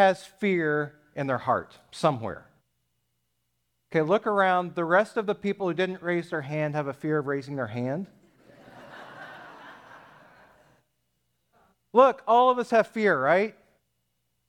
[0.00, 2.46] has fear in their heart somewhere?
[3.92, 4.74] Okay, look around.
[4.74, 7.56] The rest of the people who didn't raise their hand have a fear of raising
[7.56, 8.06] their hand.
[11.92, 13.54] look, all of us have fear, right?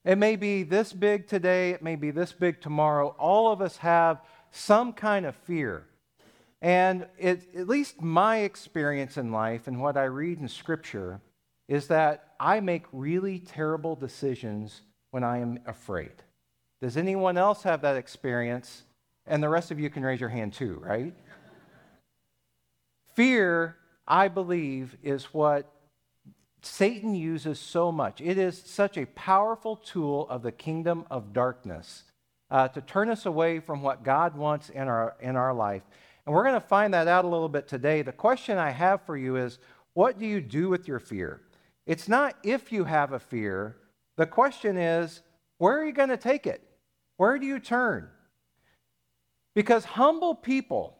[0.06, 3.14] It may be this big today, it may be this big tomorrow.
[3.20, 4.22] All of us have
[4.52, 5.86] some kind of fear.
[6.62, 11.20] And it, at least my experience in life and what I read in Scripture
[11.68, 16.12] is that I make really terrible decisions when I am afraid.
[16.82, 18.84] Does anyone else have that experience?
[19.28, 21.14] And the rest of you can raise your hand too, right?
[23.16, 25.72] Fear, I believe, is what
[26.64, 28.22] Satan uses so much.
[28.22, 32.04] It is such a powerful tool of the kingdom of darkness
[32.50, 35.84] uh, to turn us away from what God wants in our, in our life.
[36.26, 38.02] And we're going to find that out a little bit today.
[38.02, 39.60] The question I have for you is
[39.94, 41.42] what do you do with your fear?
[41.86, 43.76] It's not if you have a fear.
[44.18, 45.22] The question is
[45.58, 46.62] where are you going to take it?
[47.18, 48.10] Where do you turn?
[49.54, 50.98] Because humble people,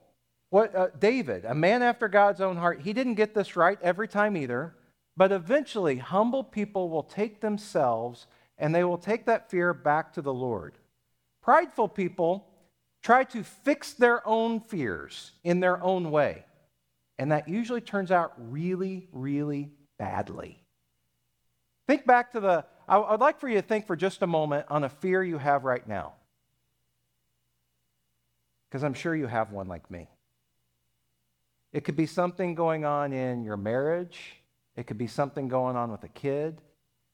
[0.50, 4.08] what uh, David, a man after God's own heart, he didn't get this right every
[4.08, 4.76] time either,
[5.18, 10.22] but eventually humble people will take themselves and they will take that fear back to
[10.22, 10.78] the Lord.
[11.42, 12.48] Prideful people
[13.02, 16.46] try to fix their own fears in their own way.
[17.18, 20.64] And that usually turns out really, really badly.
[21.88, 24.66] Think back to the, I would like for you to think for just a moment
[24.70, 26.14] on a fear you have right now.
[28.70, 30.08] Because I'm sure you have one like me.
[31.74, 34.20] It could be something going on in your marriage,
[34.76, 36.62] it could be something going on with a kid,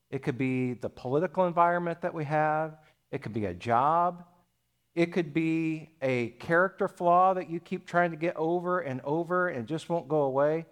[0.09, 2.77] it could be the political environment that we have,
[3.11, 4.23] it could be a job,
[4.95, 9.49] it could be a character flaw that you keep trying to get over and over
[9.49, 10.65] and just won't go away.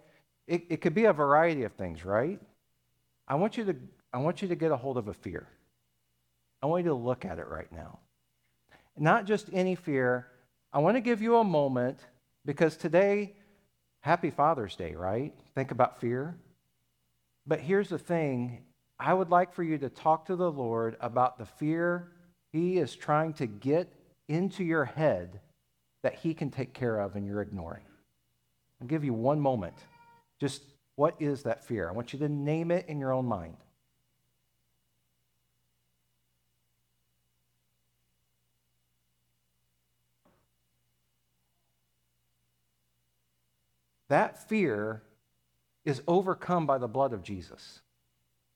[0.48, 2.40] It, it could be a variety of things, right?
[3.28, 3.76] I want you to
[4.16, 5.46] I want you to get a hold of a fear.
[6.62, 7.98] I want you to look at it right now.
[8.96, 10.26] Not just any fear.
[10.72, 11.98] I want to give you a moment
[12.46, 13.34] because today,
[14.00, 15.34] happy Father's Day, right?
[15.54, 16.34] Think about fear.
[17.46, 18.62] But here's the thing
[18.98, 22.10] I would like for you to talk to the Lord about the fear
[22.54, 23.92] He is trying to get
[24.28, 25.40] into your head
[26.02, 27.84] that He can take care of and you're ignoring.
[28.80, 29.76] I'll give you one moment.
[30.40, 30.62] Just
[30.94, 31.86] what is that fear?
[31.90, 33.58] I want you to name it in your own mind.
[44.08, 45.02] That fear
[45.84, 47.80] is overcome by the blood of Jesus.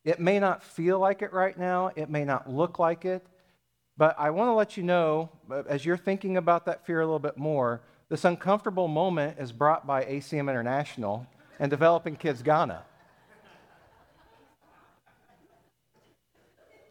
[0.04, 3.26] It may not feel like it right now, it may not look like it,
[3.96, 5.28] but I want to let you know,
[5.68, 9.86] as you're thinking about that fear a little bit more, this uncomfortable moment is brought
[9.86, 11.26] by ACM International
[11.58, 12.82] and Developing Kids Ghana.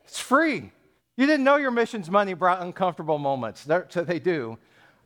[0.06, 0.72] It's free.
[1.18, 3.68] You didn't know your missions money brought uncomfortable moments.
[3.90, 4.58] So they do.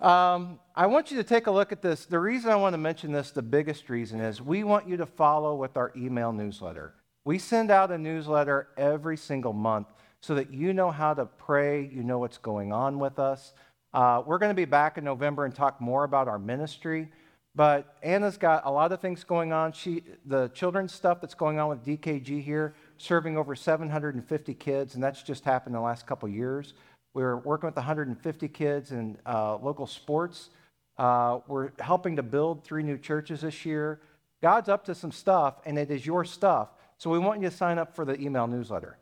[0.03, 2.05] Um, I want you to take a look at this.
[2.05, 5.05] The reason I want to mention this, the biggest reason, is we want you to
[5.05, 6.93] follow with our email newsletter.
[7.23, 9.87] We send out a newsletter every single month
[10.19, 13.53] so that you know how to pray, you know what's going on with us.
[13.93, 17.09] Uh, we're going to be back in November and talk more about our ministry.
[17.55, 19.71] But Anna's got a lot of things going on.
[19.71, 25.03] She, the children's stuff that's going on with DKG here, serving over 750 kids, and
[25.03, 26.73] that's just happened in the last couple years.
[27.13, 30.49] We're working with 150 kids in uh, local sports.
[30.97, 34.01] Uh, we're helping to build three new churches this year.
[34.41, 36.69] God's up to some stuff, and it is your stuff.
[36.97, 38.97] So we want you to sign up for the email newsletter.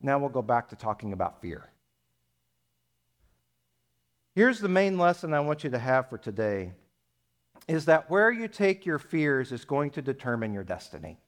[0.00, 1.70] Now we'll go back to talking about fear.
[4.34, 6.72] Here's the main lesson I want you to have for today
[7.68, 11.18] is that where you take your fears is going to determine your destiny.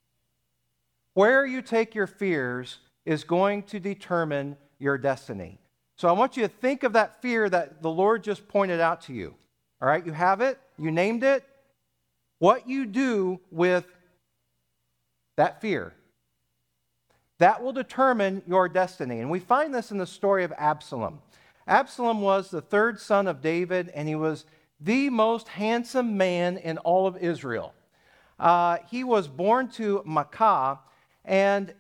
[1.15, 5.59] Where you take your fears is going to determine your destiny.
[6.03, 9.03] So I want you to think of that fear that the Lord just pointed out
[9.03, 9.37] to you.
[9.81, 11.45] All right, you have it, you named it.
[12.41, 13.87] What you do with
[15.37, 15.95] that fear
[17.39, 19.21] that will determine your destiny.
[19.21, 21.21] And we find this in the story of Absalom.
[21.69, 24.45] Absalom was the third son of David, and he was
[24.81, 27.75] the most handsome man in all of Israel.
[28.41, 30.81] Uh, he was born to Maacah,
[31.25, 31.73] and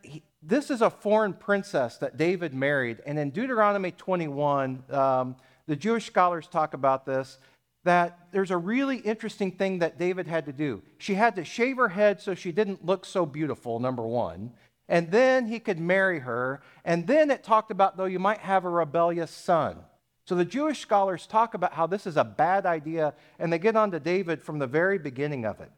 [0.42, 3.00] this is a foreign princess that David married.
[3.06, 5.36] And in Deuteronomy 21, um,
[5.66, 7.38] the Jewish scholars talk about this
[7.84, 10.82] that there's a really interesting thing that David had to do.
[10.98, 14.52] She had to shave her head so she didn't look so beautiful, number one
[14.92, 16.60] and then he could marry her.
[16.84, 19.78] And then it talked about, though, you might have a rebellious son.
[20.26, 23.74] So the Jewish scholars talk about how this is a bad idea, and they get
[23.74, 25.70] on to David from the very beginning of it.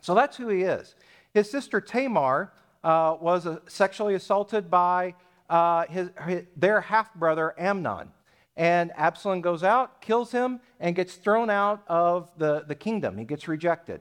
[0.00, 0.94] So that's who he is.
[1.34, 5.14] His sister Tamar uh, was sexually assaulted by
[5.48, 8.08] uh, his, his, their half brother Amnon.
[8.56, 13.16] And Absalom goes out, kills him, and gets thrown out of the, the kingdom.
[13.16, 14.00] He gets rejected.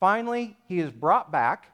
[0.00, 1.72] Finally, he is brought back.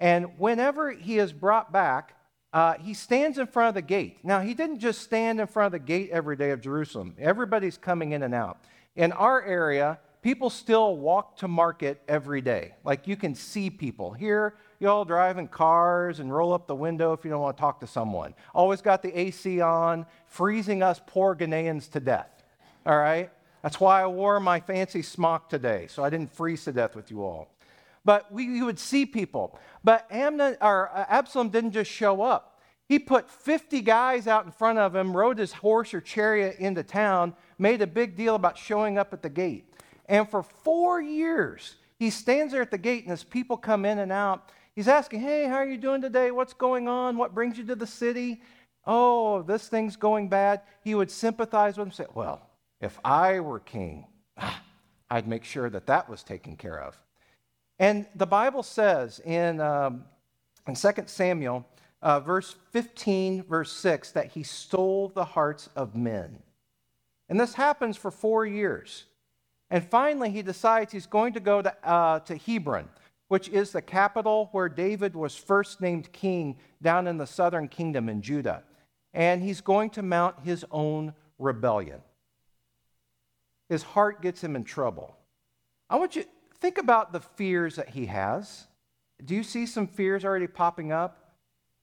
[0.00, 2.14] And whenever he is brought back,
[2.52, 4.18] uh, he stands in front of the gate.
[4.22, 7.76] Now, he didn't just stand in front of the gate every day of Jerusalem, everybody's
[7.76, 8.58] coming in and out.
[8.96, 12.74] In our area, people still walk to market every day.
[12.82, 14.14] Like you can see people.
[14.14, 17.58] Here, you all drive in cars and roll up the window if you don't want
[17.58, 18.34] to talk to someone.
[18.54, 22.42] Always got the AC on, freezing us poor Ghanaians to death.
[22.86, 23.30] All right?
[23.62, 27.10] That's why I wore my fancy smock today, so I didn't freeze to death with
[27.10, 27.50] you all.
[28.02, 29.58] But we would see people.
[29.84, 32.62] But Amnon, or uh, Absalom didn't just show up.
[32.86, 36.82] He put 50 guys out in front of him, rode his horse or chariot into
[36.82, 39.73] town, made a big deal about showing up at the gate.
[40.06, 43.98] And for four years, he stands there at the gate, and as people come in
[43.98, 46.30] and out, he's asking, Hey, how are you doing today?
[46.30, 47.16] What's going on?
[47.16, 48.42] What brings you to the city?
[48.86, 50.60] Oh, this thing's going bad.
[50.82, 52.46] He would sympathize with him, say, Well,
[52.80, 54.06] if I were king,
[55.10, 56.98] I'd make sure that that was taken care of.
[57.78, 60.04] And the Bible says in, um,
[60.66, 61.66] in 2 Samuel,
[62.02, 66.42] uh, verse 15, verse 6, that he stole the hearts of men.
[67.28, 69.04] And this happens for four years.
[69.74, 72.88] And finally, he decides he's going to go to, uh, to Hebron,
[73.26, 78.08] which is the capital where David was first named king down in the southern kingdom
[78.08, 78.62] in Judah.
[79.14, 82.02] And he's going to mount his own rebellion.
[83.68, 85.16] His heart gets him in trouble.
[85.90, 86.24] I want you,
[86.60, 88.68] think about the fears that he has.
[89.24, 91.34] Do you see some fears already popping up?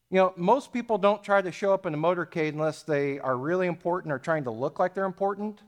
[0.10, 3.36] You know, most people don't try to show up in a motorcade unless they are
[3.36, 5.62] really important or trying to look like they're important.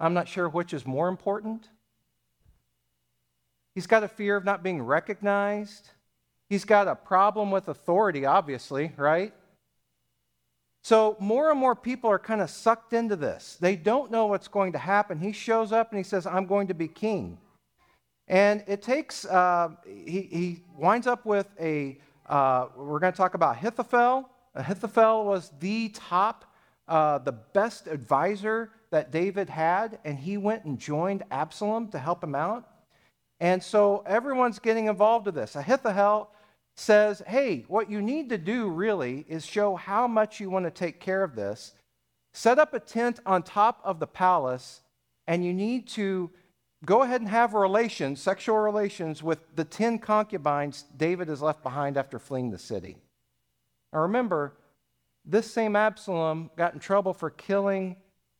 [0.00, 1.68] I'm not sure which is more important.
[3.74, 5.90] He's got a fear of not being recognized.
[6.48, 9.32] He's got a problem with authority, obviously, right?
[10.82, 13.56] So, more and more people are kind of sucked into this.
[13.60, 15.18] They don't know what's going to happen.
[15.18, 17.38] He shows up and he says, I'm going to be king.
[18.26, 23.34] And it takes, uh, he, he winds up with a, uh, we're going to talk
[23.34, 24.28] about Ahithophel.
[24.54, 26.44] Ahithophel was the top,
[26.86, 32.22] uh, the best advisor that David had, and he went and joined Absalom to help
[32.22, 32.68] him out.
[33.40, 35.56] And so everyone's getting involved with this.
[35.56, 36.30] Ahithophel
[36.74, 40.70] says, hey, what you need to do really is show how much you want to
[40.70, 41.74] take care of this.
[42.32, 44.80] Set up a tent on top of the palace,
[45.26, 46.30] and you need to
[46.84, 51.96] go ahead and have relations, sexual relations, with the 10 concubines David has left behind
[51.96, 52.96] after fleeing the city.
[53.92, 54.54] Now remember,
[55.24, 57.96] this same Absalom got in trouble for killing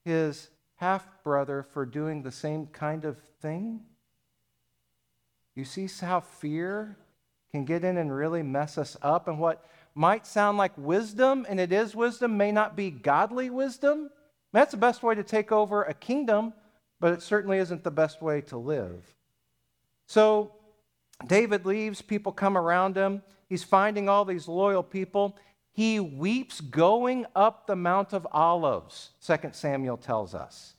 [0.08, 3.80] his half brother for doing the same kind of thing.
[5.54, 6.96] You see how fear
[7.52, 9.64] can get in and really mess us up, and what
[9.94, 14.10] might sound like wisdom, and it is wisdom, may not be godly wisdom.
[14.52, 16.52] That's the best way to take over a kingdom
[17.00, 19.14] but it certainly isn't the best way to live.
[20.06, 20.52] So
[21.26, 23.22] David leaves, people come around him.
[23.48, 25.36] He's finding all these loyal people.
[25.78, 30.74] He weeps going up the Mount of Olives, 2 Samuel tells us.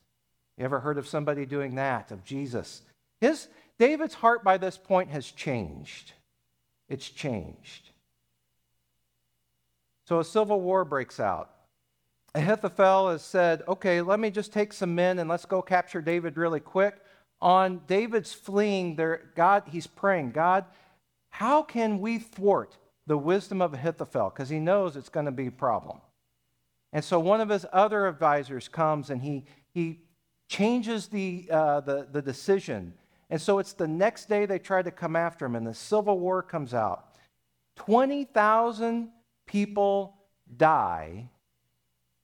[0.57, 2.81] You ever heard of somebody doing that, of Jesus?
[3.21, 6.11] His, David's heart by this point has changed.
[6.89, 7.91] It's changed.
[10.05, 11.49] So a civil war breaks out.
[12.35, 16.35] Ahithophel has said, okay, let me just take some men and let's go capture David
[16.35, 16.97] really quick.
[17.39, 20.65] On David's fleeing, there, God, he's praying, God,
[21.29, 22.75] how can we thwart
[23.09, 24.29] the wisdom of Ahithophel?
[24.29, 25.99] Because he knows it's going to be a problem.
[26.93, 30.01] And so one of his other advisors comes and he, he
[30.47, 32.93] changes the, uh, the, the decision.
[33.31, 36.19] And so it's the next day they try to come after him, and the civil
[36.19, 37.15] war comes out.
[37.77, 39.09] 20,000
[39.47, 40.15] people
[40.55, 41.29] die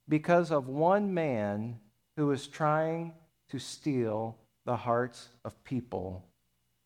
[0.07, 1.79] because of one man
[2.15, 3.11] who is trying
[3.49, 6.23] to steal the hearts of people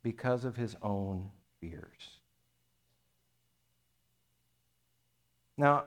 [0.04, 1.30] because of his own
[1.60, 2.19] fears.
[5.60, 5.84] Now,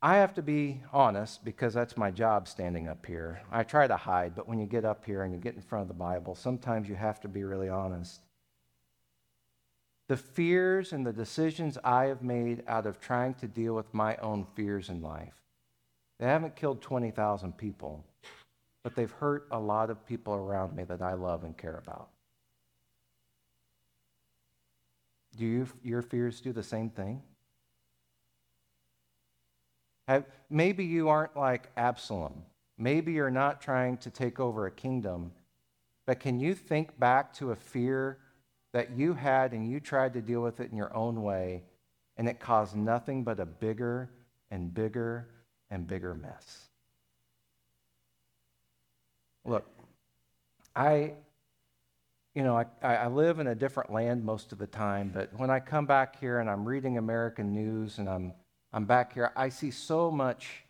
[0.00, 3.42] I have to be honest because that's my job standing up here.
[3.52, 5.82] I try to hide, but when you get up here and you get in front
[5.82, 8.22] of the Bible, sometimes you have to be really honest.
[10.08, 14.16] The fears and the decisions I have made out of trying to deal with my
[14.16, 15.34] own fears in life,
[16.18, 18.02] they haven't killed 20,000 people,
[18.82, 22.08] but they've hurt a lot of people around me that I love and care about.
[25.36, 27.22] Do you, your fears do the same thing?
[30.08, 32.42] Have, maybe you aren't like Absalom.
[32.78, 35.32] Maybe you're not trying to take over a kingdom.
[36.06, 38.18] But can you think back to a fear
[38.72, 41.62] that you had and you tried to deal with it in your own way,
[42.18, 44.10] and it caused nothing but a bigger
[44.50, 45.28] and bigger
[45.70, 46.68] and bigger mess.
[49.44, 49.66] Look,
[50.74, 51.14] I,
[52.36, 55.48] you know, I, I live in a different land most of the time, but when
[55.48, 58.34] I come back here and I'm reading American news and I'm,
[58.74, 60.64] I'm back here, I see so much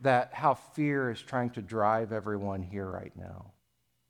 [0.00, 3.52] that how fear is trying to drive everyone here right now.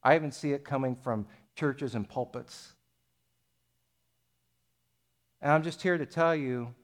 [0.03, 2.73] I even see it coming from churches and pulpits.
[5.43, 6.75] And I'm just here to tell you,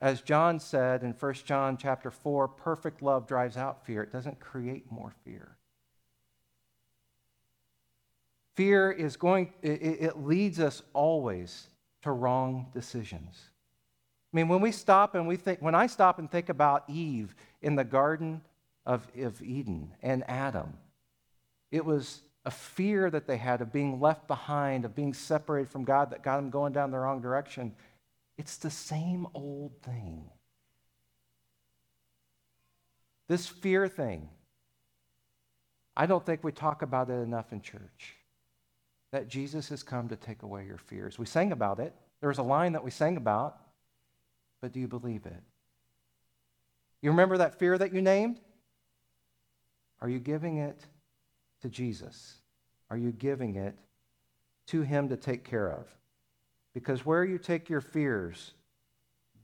[0.00, 4.02] as John said in 1 John chapter 4, perfect love drives out fear.
[4.02, 5.58] It doesn't create more fear.
[8.56, 11.68] Fear is going, it, it leads us always
[12.02, 13.38] to wrong decisions.
[14.32, 17.34] I mean, when we stop and we think, when I stop and think about Eve
[17.62, 18.42] in the Garden
[18.86, 20.74] of, of Eden and Adam,
[21.70, 25.84] it was a fear that they had of being left behind, of being separated from
[25.84, 27.74] God, that got them going down the wrong direction.
[28.38, 30.24] It's the same old thing.
[33.28, 34.28] This fear thing,
[35.96, 38.16] I don't think we talk about it enough in church.
[39.12, 41.18] That Jesus has come to take away your fears.
[41.18, 41.94] We sang about it.
[42.20, 43.58] There was a line that we sang about,
[44.60, 45.42] but do you believe it?
[47.02, 48.40] You remember that fear that you named?
[50.00, 50.84] Are you giving it
[51.62, 52.36] to Jesus?
[52.90, 53.74] Are you giving it
[54.68, 55.86] to Him to take care of?
[56.74, 58.52] Because where you take your fears,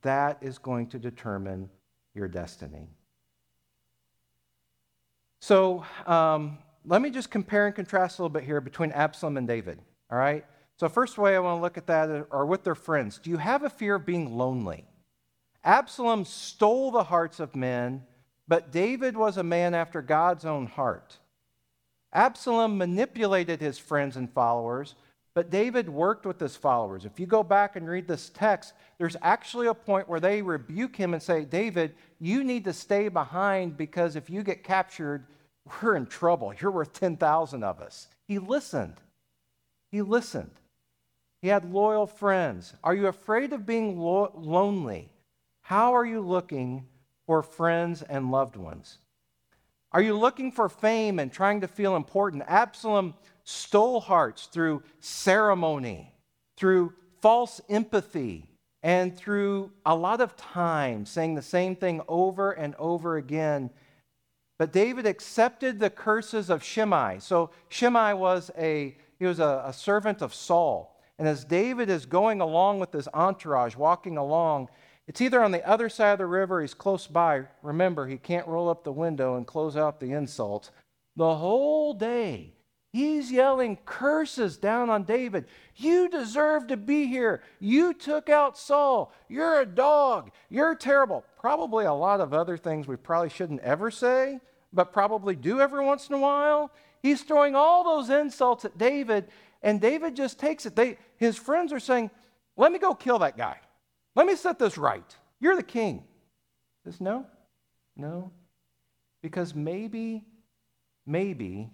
[0.02, 1.68] that is going to determine
[2.14, 2.88] your destiny.
[5.40, 9.46] So um, let me just compare and contrast a little bit here between Absalom and
[9.46, 9.80] David.
[10.10, 10.44] All right?
[10.78, 13.18] So, first way I want to look at that are with their friends.
[13.18, 14.84] Do you have a fear of being lonely?
[15.64, 18.04] Absalom stole the hearts of men,
[18.46, 21.18] but David was a man after God's own heart.
[22.12, 24.94] Absalom manipulated his friends and followers,
[25.34, 27.04] but David worked with his followers.
[27.04, 30.94] If you go back and read this text, there's actually a point where they rebuke
[30.94, 35.26] him and say, David, you need to stay behind because if you get captured,
[35.82, 36.54] we're in trouble.
[36.58, 38.08] You're worth 10,000 of us.
[38.26, 38.96] He listened.
[39.90, 40.52] He listened.
[41.42, 42.74] He had loyal friends.
[42.82, 45.10] Are you afraid of being lo- lonely?
[45.62, 46.86] How are you looking
[47.26, 48.98] for friends and loved ones?
[49.92, 52.44] Are you looking for fame and trying to feel important?
[52.46, 56.12] Absalom stole hearts through ceremony,
[56.56, 58.48] through false empathy,
[58.82, 63.70] and through a lot of time saying the same thing over and over again.
[64.58, 67.18] But David accepted the curses of Shimei.
[67.20, 71.00] So Shimei was a he was a, a servant of Saul.
[71.18, 74.68] And as David is going along with his entourage, walking along,
[75.08, 77.44] it's either on the other side of the river, he's close by.
[77.62, 80.70] Remember, he can't roll up the window and close out the insult.
[81.16, 82.55] The whole day,
[82.96, 85.44] he's yelling curses down on David.
[85.76, 87.42] You deserve to be here.
[87.60, 89.12] You took out Saul.
[89.28, 90.30] You're a dog.
[90.48, 91.22] You're terrible.
[91.38, 94.40] Probably a lot of other things we probably shouldn't ever say,
[94.72, 96.72] but probably do every once in a while.
[97.02, 99.28] He's throwing all those insults at David,
[99.62, 100.74] and David just takes it.
[100.74, 102.10] They, his friends are saying,
[102.56, 103.58] Let me go kill that guy.
[104.14, 105.14] Let me set this right.
[105.38, 106.02] You're the king.
[106.82, 107.26] He says, No,
[107.94, 108.32] no.
[109.22, 110.24] Because maybe,
[111.04, 111.70] maybe,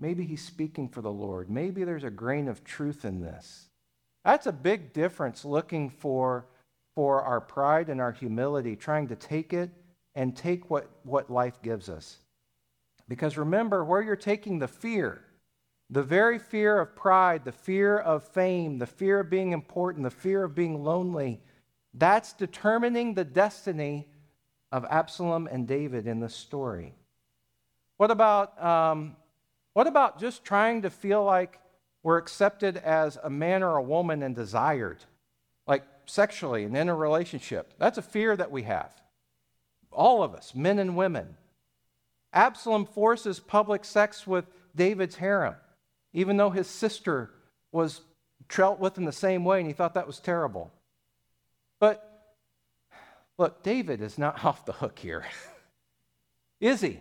[0.00, 1.50] maybe he's speaking for the Lord.
[1.50, 3.68] Maybe there's a grain of truth in this.
[4.24, 6.46] That's a big difference looking for,
[6.94, 9.70] for our pride and our humility, trying to take it
[10.14, 12.18] and take what, what life gives us.
[13.08, 15.22] Because remember, where you're taking the fear,
[15.90, 20.10] the very fear of pride, the fear of fame, the fear of being important, the
[20.10, 21.40] fear of being lonely,
[21.94, 24.08] that's determining the destiny
[24.72, 26.94] of Absalom and David in the story.
[27.96, 29.16] What about, um,
[29.76, 31.60] what about just trying to feel like
[32.02, 35.04] we're accepted as a man or a woman and desired,
[35.66, 37.74] like sexually and in a relationship?
[37.76, 38.90] That's a fear that we have.
[39.92, 41.36] All of us, men and women.
[42.32, 45.56] Absalom forces public sex with David's harem,
[46.14, 47.32] even though his sister
[47.70, 48.00] was
[48.48, 50.72] dealt with in the same way and he thought that was terrible.
[51.80, 52.32] But
[53.36, 55.26] look, David is not off the hook here.
[56.62, 57.00] is he?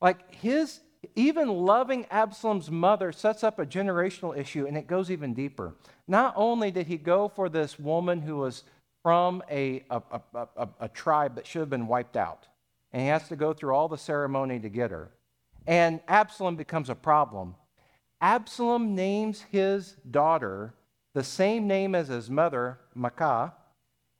[0.00, 0.80] Like his,
[1.14, 5.74] even loving Absalom's mother sets up a generational issue and it goes even deeper.
[6.06, 8.64] Not only did he go for this woman who was
[9.02, 12.48] from a, a, a, a, a tribe that should have been wiped out,
[12.92, 15.12] and he has to go through all the ceremony to get her,
[15.64, 17.54] and Absalom becomes a problem.
[18.20, 20.74] Absalom names his daughter
[21.14, 23.52] the same name as his mother, Maacah,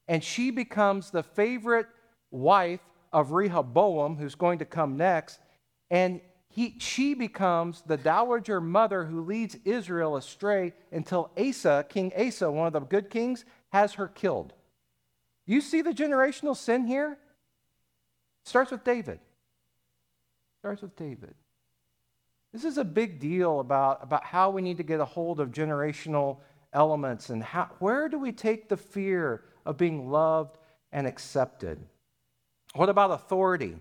[0.06, 1.88] and she becomes the favorite
[2.30, 2.80] wife
[3.12, 5.40] of Rehoboam, who's going to come next,
[5.90, 12.50] and he, she becomes the dowager mother who leads Israel astray until Asa, King Asa,
[12.50, 14.54] one of the good kings, has her killed.
[15.44, 17.18] You see the generational sin here?
[18.44, 19.20] Starts with David.
[20.60, 21.34] Starts with David.
[22.52, 25.50] This is a big deal about, about how we need to get a hold of
[25.50, 26.38] generational
[26.72, 30.56] elements and how, where do we take the fear of being loved
[30.90, 31.78] and accepted?
[32.74, 33.76] What about authority?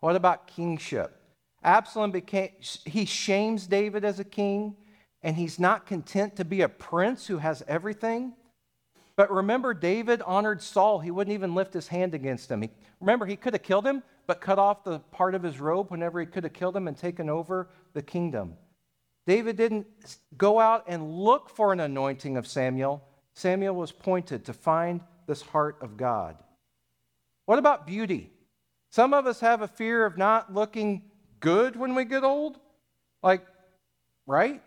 [0.00, 1.19] What about kingship?
[1.62, 2.50] Absalom became,
[2.86, 4.76] he shames David as a king,
[5.22, 8.32] and he's not content to be a prince who has everything.
[9.16, 11.00] But remember, David honored Saul.
[11.00, 12.62] He wouldn't even lift his hand against him.
[12.62, 15.90] He, remember, he could have killed him, but cut off the part of his robe
[15.90, 18.54] whenever he could have killed him and taken over the kingdom.
[19.26, 19.86] David didn't
[20.38, 23.02] go out and look for an anointing of Samuel.
[23.34, 26.36] Samuel was pointed to find this heart of God.
[27.44, 28.30] What about beauty?
[28.88, 31.02] Some of us have a fear of not looking
[31.40, 32.58] good when we get old.
[33.22, 33.46] Like,
[34.26, 34.62] right?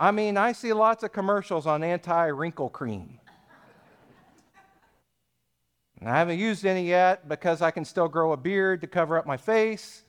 [0.00, 3.20] I mean, I see lots of commercials on anti wrinkle cream.
[6.00, 9.16] And I haven't used any yet because I can still grow a beard to cover
[9.16, 10.02] up my face.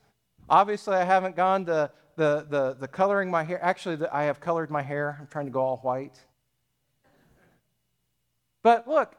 [0.50, 3.64] Obviously, I haven't gone to the, the, the coloring my hair.
[3.64, 5.18] Actually, the, I have colored my hair.
[5.20, 6.20] I'm trying to go all white.
[8.64, 9.16] But look,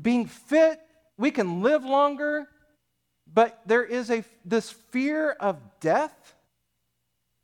[0.00, 0.80] being fit,
[1.16, 2.48] we can live longer,
[3.32, 6.34] but there is a, this fear of death.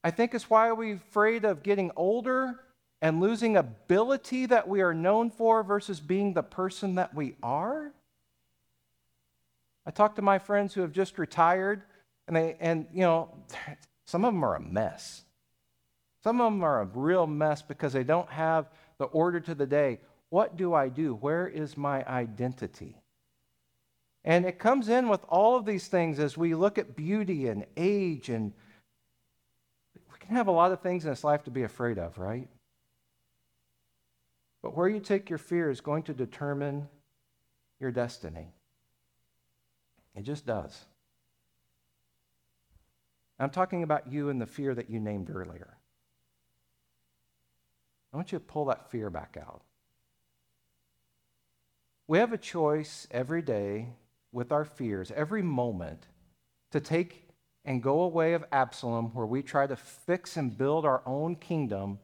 [0.02, 2.60] I think is why we're afraid of getting older
[3.02, 7.92] and losing ability that we are known for versus being the person that we are.
[9.84, 11.82] I talk to my friends who have just retired,
[12.26, 13.30] and they, and you know,
[14.06, 15.22] some of them are a mess.
[16.22, 18.66] Some of them are a real mess because they don't have
[18.98, 20.00] the order to the day.
[20.30, 21.14] What do I do?
[21.14, 22.96] Where is my identity?
[24.26, 27.64] And it comes in with all of these things as we look at beauty and
[27.76, 28.52] age, and
[29.94, 32.48] we can have a lot of things in this life to be afraid of, right?
[34.62, 36.88] But where you take your fear is going to determine
[37.78, 38.48] your destiny.
[40.16, 40.86] It just does.
[43.38, 45.76] I'm talking about you and the fear that you named earlier.
[48.12, 49.62] I want you to pull that fear back out.
[52.08, 53.90] We have a choice every day
[54.36, 56.06] with our fears, every moment,
[56.70, 57.28] to take
[57.64, 61.98] and go away of Absalom, where we try to fix and build our own kingdom,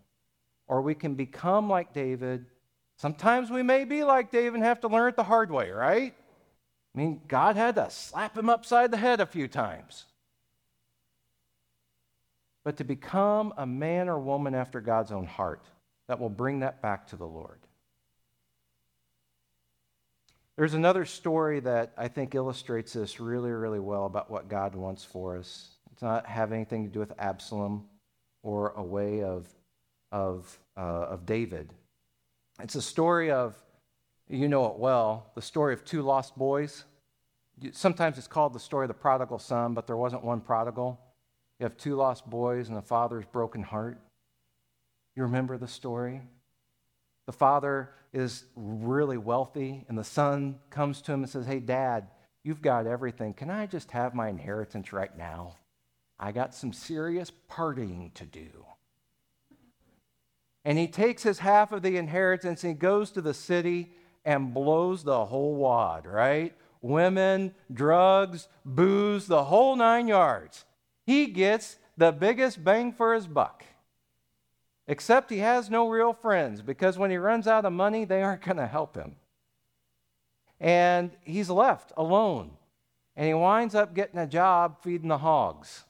[0.66, 2.46] or we can become like David
[3.02, 6.14] Sometimes we may be like David and have to learn it the hard way, right?
[6.94, 10.04] I mean, God had to slap him upside the head a few times.
[12.62, 15.64] But to become a man or woman after God's own heart
[16.06, 17.58] that will bring that back to the Lord.
[20.62, 25.04] There's another story that I think illustrates this really, really well about what God wants
[25.04, 25.70] for us.
[25.92, 27.84] It's not have anything to do with Absalom
[28.44, 29.48] or a way of,
[30.12, 31.74] of, uh, of David.
[32.62, 33.56] It's a story of,
[34.28, 36.84] you know it well, the story of two lost boys.
[37.72, 41.00] Sometimes it's called the story of the prodigal son, but there wasn't one prodigal.
[41.58, 43.98] You have two lost boys and a father's broken heart.
[45.16, 46.20] You remember the story?
[47.26, 52.08] The father is really wealthy, and the son comes to him and says, Hey, dad,
[52.42, 53.34] you've got everything.
[53.34, 55.56] Can I just have my inheritance right now?
[56.18, 58.64] I got some serious partying to do.
[60.64, 63.90] And he takes his half of the inheritance and he goes to the city
[64.24, 66.54] and blows the whole wad, right?
[66.80, 70.64] Women, drugs, booze, the whole nine yards.
[71.04, 73.64] He gets the biggest bang for his buck.
[74.88, 78.42] Except he has no real friends because when he runs out of money, they aren't
[78.42, 79.16] going to help him.
[80.60, 82.52] And he's left alone.
[83.16, 85.84] And he winds up getting a job feeding the hogs.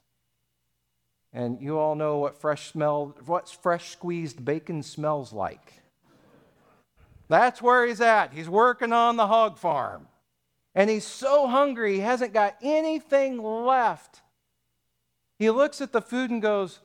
[1.32, 5.82] And you all know what fresh smell, what fresh squeezed bacon smells like.
[7.28, 8.34] That's where he's at.
[8.34, 10.08] He's working on the hog farm.
[10.74, 14.20] And he's so hungry, he hasn't got anything left.
[15.38, 16.80] He looks at the food and goes,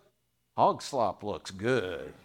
[0.58, 2.16] Hog slop looks good.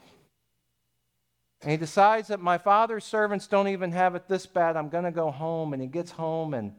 [1.61, 4.75] And he decides that my father's servants don't even have it this bad.
[4.75, 5.75] I'm going to go home.
[5.75, 6.73] And he gets home and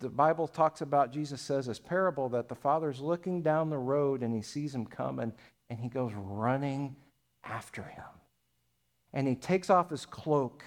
[0.00, 4.24] the Bible talks about, Jesus says, this parable that the father's looking down the road
[4.24, 5.32] and he sees him coming
[5.70, 6.96] and he goes running
[7.44, 8.02] after him.
[9.12, 10.64] And he takes off his cloak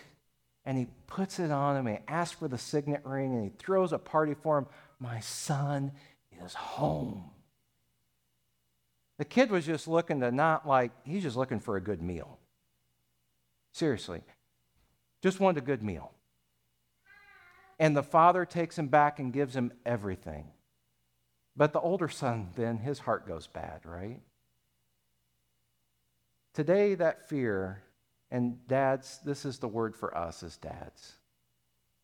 [0.64, 3.50] and he puts it on him and he asks for the signet ring and he
[3.50, 4.68] throws a party for him.
[4.98, 5.92] My son
[6.42, 7.32] is home.
[9.20, 12.40] The kid was just looking to not like, he's just looking for a good meal.
[13.74, 14.22] Seriously.
[15.22, 16.14] Just wanted a good meal.
[17.78, 20.48] And the father takes him back and gives him everything.
[21.58, 24.22] But the older son, then, his heart goes bad, right?
[26.54, 27.84] Today, that fear
[28.32, 31.14] And dads, this is the word for us as dads.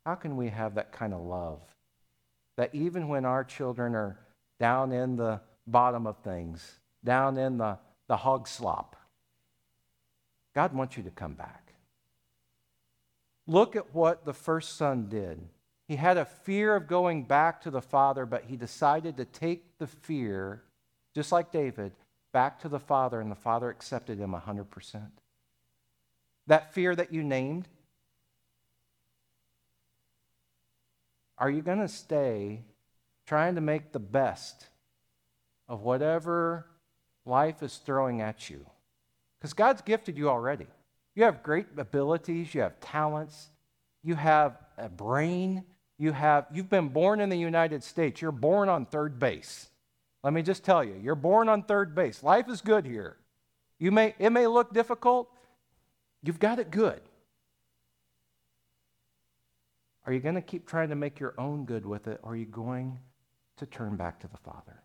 [0.05, 1.61] How can we have that kind of love?
[2.57, 4.19] That even when our children are
[4.59, 8.95] down in the bottom of things, down in the, the hog slop,
[10.53, 11.73] God wants you to come back.
[13.47, 15.39] Look at what the first son did.
[15.87, 19.77] He had a fear of going back to the father, but he decided to take
[19.77, 20.63] the fear,
[21.13, 21.91] just like David,
[22.31, 25.03] back to the father, and the father accepted him 100%.
[26.47, 27.67] That fear that you named,
[31.37, 32.61] are you going to stay
[33.27, 34.67] trying to make the best
[35.67, 36.65] of whatever
[37.25, 38.65] life is throwing at you?
[39.39, 40.67] Because God's gifted you already.
[41.15, 43.49] You have great abilities, you have talents,
[44.03, 45.63] you have a brain,
[45.97, 48.21] you have you've been born in the United States.
[48.21, 49.69] You're born on third base.
[50.23, 52.23] Let me just tell you, you're born on third base.
[52.23, 53.17] Life is good here.
[53.79, 55.29] You may it may look difficult,
[56.21, 57.01] you've got it good.
[60.05, 62.35] Are you going to keep trying to make your own good with it, or are
[62.35, 62.99] you going
[63.57, 64.84] to turn back to the Father?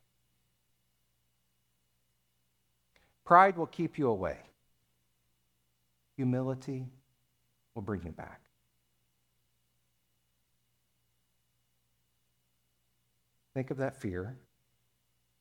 [3.31, 4.38] Pride will keep you away.
[6.16, 6.88] Humility
[7.77, 8.40] will bring you back.
[13.55, 14.37] Think of that fear.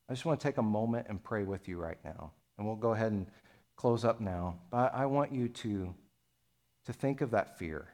[0.08, 2.30] I just want to take a moment and pray with you right now.
[2.56, 3.26] And we'll go ahead and
[3.74, 4.60] close up now.
[4.70, 5.92] But I want you to,
[6.86, 7.88] to think of that fear.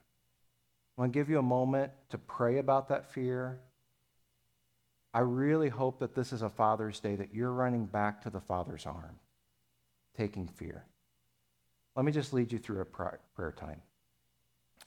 [0.99, 3.61] I want to give you a moment to pray about that fear.
[5.15, 8.43] I really hope that this is a Father's Day that you're running back to the
[8.43, 9.21] Father's arm,
[10.17, 10.85] taking fear.
[11.95, 13.81] Let me just lead you through a prayer time.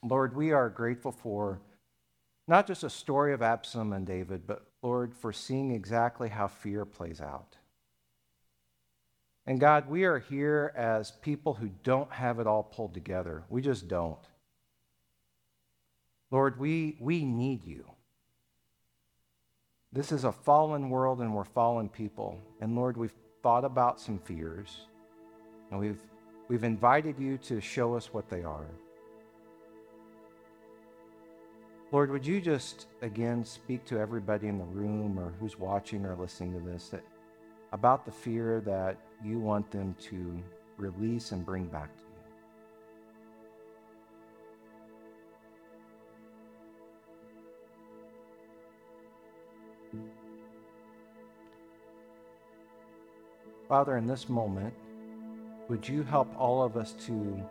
[0.04, 1.60] Lord, we are grateful for
[2.48, 6.86] not just a story of Absalom and David, but Lord, for seeing exactly how fear
[6.86, 7.58] plays out.
[9.46, 13.44] And God, we are here as people who don't have it all pulled together.
[13.50, 14.20] We just don't.
[16.32, 17.86] Lord, we, we need you.
[19.92, 22.40] This is a fallen world and we're fallen people.
[22.62, 24.86] And Lord, we've thought about some fears
[25.72, 26.02] and we've
[26.50, 28.66] We've invited you to show us what they are.
[31.92, 36.16] Lord, would you just again speak to everybody in the room or who's watching or
[36.16, 37.04] listening to this that,
[37.72, 40.42] about the fear that you want them to
[40.78, 42.04] release and bring back to
[49.94, 50.02] you?
[53.68, 54.74] Father, in this moment,
[55.70, 57.42] would you help all of us to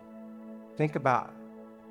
[0.77, 1.33] think about,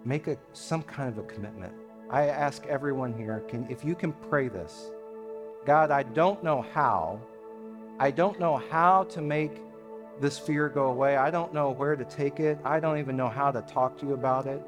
[0.05, 1.73] make a, some kind of a commitment?
[2.09, 4.91] I ask everyone here, can, if you can pray this,
[5.65, 7.19] God, I don't know how.
[7.99, 9.61] I don't know how to make
[10.19, 11.15] this fear go away.
[11.15, 12.59] I don't know where to take it.
[12.63, 14.61] I don't even know how to talk to you about it.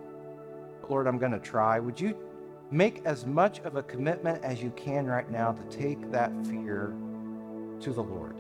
[0.89, 1.80] Lord, I'm going to try.
[1.80, 2.17] Would you
[2.72, 6.93] make as much of a commitment as you can right now to take that fear
[7.82, 8.36] to the Lord?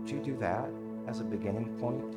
[0.00, 0.68] Would you do that
[1.08, 2.16] as a beginning point?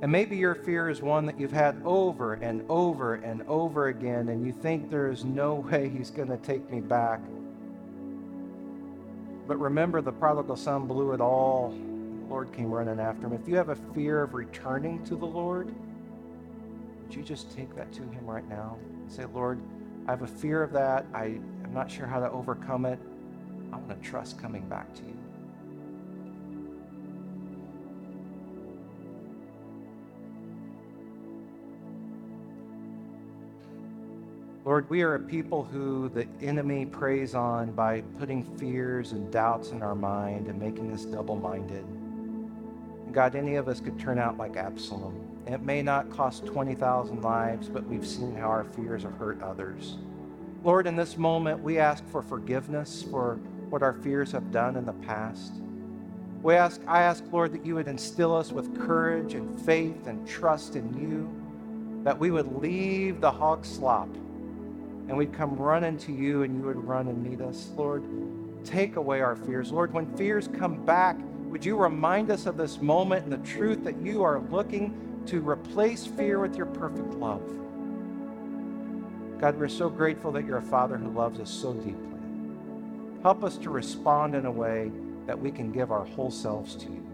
[0.00, 4.28] And maybe your fear is one that you've had over and over and over again,
[4.28, 7.20] and you think there is no way he's going to take me back.
[9.46, 11.70] But remember, the prodigal son blew it all.
[11.70, 13.32] The Lord came running after him.
[13.32, 15.74] If you have a fear of returning to the Lord,
[17.02, 19.58] would you just take that to him right now and say, Lord,
[20.06, 21.06] I have a fear of that.
[21.14, 22.98] I am not sure how to overcome it.
[23.72, 25.27] I want to trust coming back to you.
[34.68, 39.70] Lord, we are a people who the enemy preys on by putting fears and doubts
[39.70, 41.86] in our mind and making us double minded.
[43.10, 45.26] God, any of us could turn out like Absalom.
[45.46, 49.96] It may not cost 20,000 lives, but we've seen how our fears have hurt others.
[50.62, 53.36] Lord, in this moment, we ask for forgiveness for
[53.70, 55.54] what our fears have done in the past.
[56.42, 60.28] We ask, I ask, Lord, that you would instill us with courage and faith and
[60.28, 64.10] trust in you, that we would leave the hog slop
[65.08, 67.70] and we'd come running to you and you would run and meet us.
[67.74, 68.04] Lord,
[68.64, 69.72] take away our fears.
[69.72, 71.16] Lord, when fears come back,
[71.48, 75.40] would you remind us of this moment and the truth that you are looking to
[75.40, 77.42] replace fear with your perfect love?
[79.40, 82.04] God, we're so grateful that you're a Father who loves us so deeply.
[83.22, 84.90] Help us to respond in a way
[85.26, 87.06] that we can give our whole selves to you.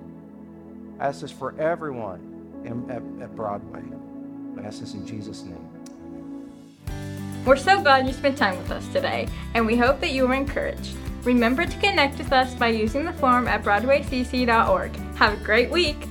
[0.99, 3.83] I ask this for everyone at, at Broadway.
[4.59, 5.74] I ask this in Jesus' name.
[7.45, 10.33] We're so glad you spent time with us today, and we hope that you were
[10.33, 10.97] encouraged.
[11.25, 14.97] Remember to connect with us by using the form at BroadwayCC.org.
[15.17, 16.09] Have a great week!